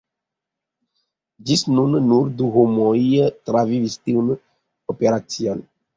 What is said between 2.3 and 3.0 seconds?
du homoj